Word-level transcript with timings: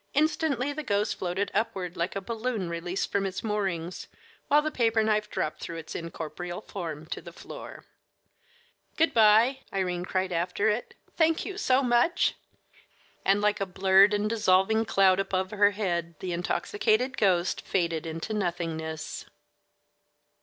Instantly 0.15 0.73
the 0.73 0.81
ghost 0.81 1.15
floated 1.15 1.51
upward 1.53 1.95
like 1.95 2.15
a 2.15 2.21
balloon 2.21 2.69
released 2.71 3.11
from 3.11 3.23
its 3.23 3.43
moorings, 3.43 4.07
while 4.47 4.63
the 4.63 4.71
paper 4.71 5.03
knife 5.03 5.29
dropped 5.29 5.59
through 5.61 5.75
its 5.77 5.93
incorporeal 5.93 6.59
form 6.59 7.05
to 7.05 7.21
the 7.21 7.31
floor. 7.31 7.85
"Good 8.97 9.13
by," 9.13 9.59
Irene 9.71 10.03
cried 10.05 10.31
after 10.31 10.69
it. 10.69 10.95
"Thank 11.17 11.45
you 11.45 11.55
so 11.55 11.83
much!" 11.83 12.33
And 13.23 13.41
like 13.41 13.61
a 13.61 13.67
blurred 13.67 14.15
and 14.15 14.27
dissolving 14.27 14.85
cloud 14.85 15.19
above 15.19 15.51
her 15.51 15.69
head 15.69 16.15
the 16.19 16.33
intoxicated 16.33 17.15
ghost 17.15 17.61
faded 17.61 18.07
into 18.07 18.33
nothingness. 18.33 19.25